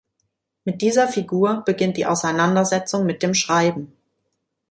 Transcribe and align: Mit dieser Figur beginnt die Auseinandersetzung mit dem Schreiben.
Mit 0.65 0.81
dieser 0.81 1.07
Figur 1.07 1.61
beginnt 1.63 1.95
die 1.95 2.07
Auseinandersetzung 2.07 3.05
mit 3.05 3.21
dem 3.21 3.35
Schreiben. 3.35 3.95